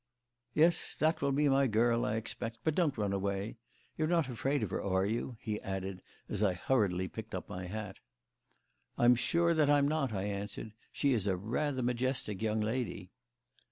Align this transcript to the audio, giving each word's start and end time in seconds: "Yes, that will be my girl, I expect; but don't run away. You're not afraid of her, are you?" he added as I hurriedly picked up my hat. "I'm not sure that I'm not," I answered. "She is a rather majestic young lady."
"Yes, 0.55 0.95
that 0.95 1.21
will 1.21 1.31
be 1.31 1.47
my 1.47 1.67
girl, 1.67 2.07
I 2.07 2.15
expect; 2.15 2.57
but 2.63 2.73
don't 2.73 2.97
run 2.97 3.13
away. 3.13 3.57
You're 3.95 4.07
not 4.07 4.27
afraid 4.29 4.63
of 4.63 4.71
her, 4.71 4.81
are 4.83 5.05
you?" 5.05 5.37
he 5.39 5.61
added 5.61 6.01
as 6.27 6.41
I 6.41 6.53
hurriedly 6.55 7.07
picked 7.07 7.35
up 7.35 7.47
my 7.47 7.67
hat. 7.67 7.97
"I'm 8.97 9.11
not 9.11 9.19
sure 9.19 9.53
that 9.53 9.69
I'm 9.69 9.87
not," 9.87 10.11
I 10.11 10.23
answered. 10.23 10.73
"She 10.91 11.13
is 11.13 11.27
a 11.27 11.37
rather 11.37 11.83
majestic 11.83 12.41
young 12.41 12.61
lady." 12.61 13.11